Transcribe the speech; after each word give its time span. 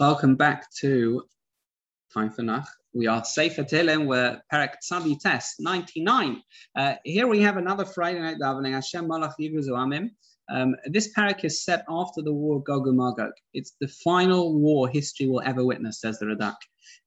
Welcome 0.00 0.34
back 0.34 0.72
to 0.80 1.22
Time 2.12 2.28
for 2.28 2.42
Nach. 2.42 2.66
We 2.94 3.06
are 3.06 3.24
Sefer 3.24 3.62
Tehillim, 3.62 4.06
we're 4.06 4.42
Perek 4.52 4.74
Tzavi 4.82 5.20
Test 5.20 5.60
99. 5.60 6.42
Uh, 6.74 6.94
here 7.04 7.28
we 7.28 7.40
have 7.42 7.58
another 7.58 7.84
Friday 7.84 8.18
night 8.18 8.38
davening, 8.40 8.72
Hashem 8.72 9.06
Malach 9.06 9.34
Yirgezu 9.40 9.68
Amim. 9.68 10.10
Um, 10.50 10.74
this 10.86 11.14
parak 11.16 11.44
is 11.44 11.64
set 11.64 11.84
after 11.88 12.22
the 12.22 12.32
war 12.32 12.56
of 12.56 12.64
Gog 12.64 12.88
and 12.88 12.96
Magog. 12.96 13.30
It's 13.52 13.76
the 13.80 13.86
final 13.86 14.58
war 14.58 14.88
history 14.88 15.28
will 15.28 15.42
ever 15.42 15.64
witness, 15.64 16.00
says 16.00 16.18
the 16.18 16.26
Radak. 16.26 16.56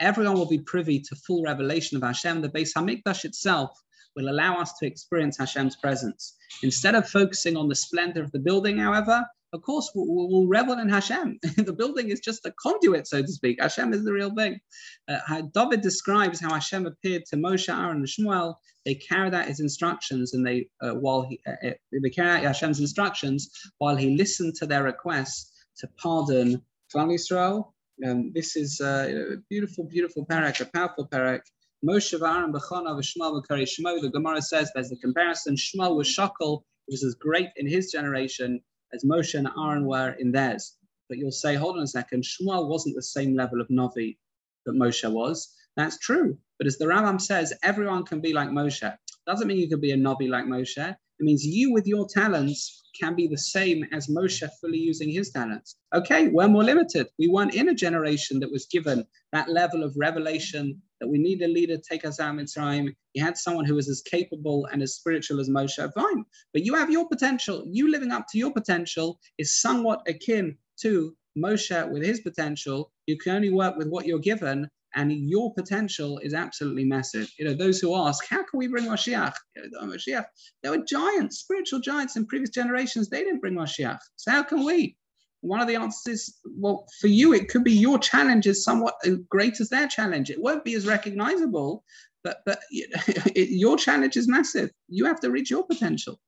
Everyone 0.00 0.38
will 0.38 0.48
be 0.48 0.60
privy 0.60 1.00
to 1.00 1.16
full 1.16 1.42
revelation 1.42 1.98
of 1.98 2.02
Hashem. 2.02 2.40
The 2.40 2.48
Beis 2.48 2.72
Hamikdash 2.74 3.26
itself 3.26 3.78
will 4.16 4.30
allow 4.30 4.58
us 4.58 4.72
to 4.78 4.86
experience 4.86 5.36
Hashem's 5.36 5.76
presence. 5.76 6.34
Instead 6.62 6.94
of 6.94 7.06
focusing 7.06 7.58
on 7.58 7.68
the 7.68 7.74
splendor 7.74 8.22
of 8.22 8.32
the 8.32 8.38
building, 8.38 8.78
however, 8.78 9.22
of 9.52 9.62
course, 9.62 9.90
we'll, 9.94 10.28
we'll, 10.28 10.46
revel 10.46 10.78
in 10.78 10.88
Hashem. 10.88 11.38
the 11.56 11.72
building 11.72 12.10
is 12.10 12.20
just 12.20 12.46
a 12.46 12.52
conduit, 12.52 13.08
so 13.08 13.20
to 13.20 13.28
speak. 13.28 13.60
Hashem 13.60 13.92
is 13.92 14.04
the 14.04 14.12
real 14.12 14.34
thing. 14.34 14.60
Uh, 15.08 15.42
David 15.52 15.80
describes 15.80 16.40
how 16.40 16.54
Hashem 16.54 16.86
appeared 16.86 17.24
to 17.26 17.36
Moshe, 17.36 17.68
Aaron, 17.68 17.98
and 17.98 18.06
Shmuel. 18.06 18.54
They 18.84 18.94
carried 18.94 19.34
out 19.34 19.46
his 19.46 19.60
instructions, 19.60 20.34
and 20.34 20.46
they 20.46 20.68
uh, 20.80 20.92
while 20.92 21.22
he 21.22 21.40
uh, 21.46 21.68
uh 21.68 21.72
they 21.92 22.10
carried 22.10 22.30
out 22.30 22.42
Hashem's 22.44 22.80
instructions 22.80 23.50
while 23.78 23.96
he 23.96 24.16
listened 24.16 24.54
to 24.56 24.66
their 24.66 24.84
request 24.84 25.52
to 25.78 25.88
pardon 26.00 26.62
Klal 26.94 27.08
Yisrael. 27.08 27.72
Um, 28.06 28.32
this 28.32 28.56
is 28.56 28.80
uh, 28.80 29.34
a 29.34 29.36
beautiful, 29.50 29.84
beautiful 29.84 30.24
parak, 30.26 30.60
a 30.60 30.64
powerful 30.66 31.08
parak. 31.08 31.40
Moshe, 31.84 32.14
Aaron, 32.14 32.52
Bechana, 32.52 32.98
Shmuel, 33.00 33.44
Shmo. 33.48 34.00
The 34.00 34.10
Gemara 34.10 34.42
says 34.42 34.70
there's 34.74 34.92
a 34.92 34.96
comparison. 34.96 35.56
Shmuel 35.56 35.96
was 35.96 36.06
shakel. 36.06 36.62
Was 36.88 37.04
as 37.04 37.14
great 37.14 37.50
in 37.56 37.68
his 37.68 37.92
generation 37.92 38.60
as 38.92 39.04
Moshe 39.04 39.34
and 39.34 39.48
Aaron 39.58 39.86
were 39.86 40.16
in 40.18 40.32
theirs. 40.32 40.76
But 41.08 41.18
you'll 41.18 41.32
say, 41.32 41.54
hold 41.56 41.76
on 41.76 41.82
a 41.82 41.86
second, 41.86 42.24
Shmuel 42.24 42.68
wasn't 42.68 42.96
the 42.96 43.02
same 43.02 43.34
level 43.34 43.60
of 43.60 43.68
Novi 43.70 44.18
that 44.66 44.74
Moshe 44.74 45.10
was. 45.10 45.52
That's 45.76 45.98
true. 45.98 46.38
But 46.58 46.66
as 46.66 46.78
the 46.78 46.84
Rambam 46.84 47.20
says, 47.20 47.52
everyone 47.62 48.04
can 48.04 48.20
be 48.20 48.32
like 48.32 48.48
Moshe. 48.48 48.96
Doesn't 49.26 49.48
mean 49.48 49.58
you 49.58 49.68
can 49.68 49.80
be 49.80 49.92
a 49.92 49.96
Novi 49.96 50.28
like 50.28 50.44
Moshe. 50.44 50.78
It 50.78 51.24
means 51.24 51.44
you 51.44 51.72
with 51.72 51.86
your 51.86 52.06
talents 52.06 52.82
can 53.00 53.14
be 53.14 53.26
the 53.26 53.38
same 53.38 53.84
as 53.92 54.08
Moshe 54.08 54.48
fully 54.60 54.78
using 54.78 55.10
his 55.10 55.30
talents. 55.30 55.76
Okay, 55.94 56.28
we're 56.28 56.48
more 56.48 56.64
limited. 56.64 57.08
We 57.18 57.28
weren't 57.28 57.54
in 57.54 57.68
a 57.68 57.74
generation 57.74 58.40
that 58.40 58.50
was 58.50 58.66
given 58.66 59.06
that 59.32 59.48
level 59.48 59.82
of 59.82 59.94
revelation 59.96 60.80
that 61.00 61.08
we 61.08 61.18
need 61.18 61.42
a 61.42 61.48
leader 61.48 61.76
to 61.76 61.82
take 61.82 62.04
us 62.04 62.20
out 62.20 62.34
of 62.34 62.40
Mitzrayim. 62.40 62.94
You 63.14 63.24
had 63.24 63.36
someone 63.36 63.64
who 63.64 63.74
was 63.74 63.88
as 63.88 64.02
capable 64.02 64.66
and 64.66 64.82
as 64.82 64.94
spiritual 64.94 65.40
as 65.40 65.48
Moshe, 65.48 65.92
fine. 65.94 66.24
But 66.52 66.64
you 66.64 66.74
have 66.74 66.90
your 66.90 67.08
potential. 67.08 67.64
You 67.66 67.90
living 67.90 68.12
up 68.12 68.26
to 68.30 68.38
your 68.38 68.52
potential 68.52 69.18
is 69.38 69.60
somewhat 69.60 70.02
akin 70.06 70.56
to 70.82 71.16
Moshe 71.36 71.90
with 71.90 72.02
his 72.02 72.20
potential. 72.20 72.92
You 73.06 73.16
can 73.18 73.36
only 73.36 73.50
work 73.50 73.76
with 73.76 73.88
what 73.88 74.06
you're 74.06 74.18
given, 74.18 74.68
and 74.94 75.12
your 75.12 75.54
potential 75.54 76.18
is 76.18 76.34
absolutely 76.34 76.84
massive. 76.84 77.30
You 77.38 77.44
know, 77.44 77.54
those 77.54 77.78
who 77.78 77.94
ask, 77.94 78.26
how 78.28 78.38
can 78.38 78.58
we 78.58 78.66
bring 78.66 78.86
Mashiach? 78.86 79.34
You 79.56 79.70
know, 79.70 79.86
Mashiach, 79.86 80.24
there 80.62 80.72
were 80.72 80.84
giants, 80.84 81.38
spiritual 81.38 81.80
giants 81.80 82.16
in 82.16 82.26
previous 82.26 82.50
generations. 82.50 83.08
They 83.08 83.22
didn't 83.22 83.40
bring 83.40 83.54
Mashiach. 83.54 83.98
So 84.16 84.32
how 84.32 84.42
can 84.42 84.64
we? 84.64 84.96
One 85.42 85.60
of 85.60 85.68
the 85.68 85.76
answers 85.76 86.14
is 86.14 86.38
well 86.44 86.86
for 87.00 87.06
you 87.06 87.32
it 87.32 87.48
could 87.48 87.64
be 87.64 87.72
your 87.72 87.98
challenge 87.98 88.46
is 88.46 88.64
somewhat 88.64 88.94
as 89.04 89.16
great 89.28 89.60
as 89.60 89.68
their 89.68 89.88
challenge. 89.88 90.30
It 90.30 90.40
won't 90.40 90.64
be 90.64 90.74
as 90.74 90.86
recognizable 90.86 91.84
but 92.22 92.38
but 92.44 92.60
it, 92.70 93.50
your 93.50 93.76
challenge 93.76 94.16
is 94.16 94.28
massive. 94.28 94.70
You 94.88 95.06
have 95.06 95.20
to 95.20 95.30
reach 95.30 95.50
your 95.50 95.66
potential. 95.66 96.20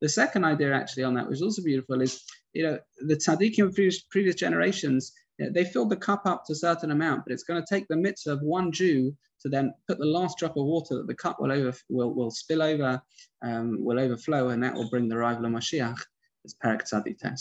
The 0.00 0.08
second 0.08 0.44
idea 0.44 0.74
actually 0.74 1.04
on 1.04 1.14
that 1.14 1.26
which 1.28 1.36
is 1.36 1.42
also 1.42 1.62
beautiful 1.62 2.00
is 2.00 2.22
you 2.52 2.62
know 2.64 2.78
the 3.06 3.16
tzaddikim 3.16 3.66
of 3.66 3.74
previous, 3.74 4.00
previous 4.02 4.34
generations 4.34 5.12
they 5.38 5.64
filled 5.64 5.90
the 5.90 5.96
cup 5.96 6.22
up 6.24 6.44
to 6.44 6.52
a 6.52 6.56
certain 6.56 6.90
amount 6.90 7.22
but 7.24 7.32
it's 7.32 7.44
going 7.44 7.62
to 7.62 7.74
take 7.74 7.86
the 7.88 7.96
mitzvah 7.96 8.32
of 8.32 8.42
one 8.42 8.72
jew 8.72 9.16
to 9.40 9.48
then 9.48 9.72
put 9.86 9.98
the 9.98 10.04
last 10.04 10.36
drop 10.38 10.56
of 10.56 10.64
water 10.64 10.96
that 10.96 11.06
the 11.06 11.14
cup 11.14 11.40
will 11.40 11.52
over 11.52 11.72
will, 11.88 12.12
will 12.12 12.30
spill 12.30 12.62
over 12.62 13.00
um, 13.42 13.76
will 13.78 14.00
overflow 14.00 14.48
and 14.48 14.62
that 14.62 14.74
will 14.74 14.90
bring 14.90 15.08
the 15.08 15.16
arrival 15.16 15.44
of 15.46 15.52
Mashiach 15.52 15.98
it's 16.44 16.54
Parak 16.64 16.84
test 17.18 17.36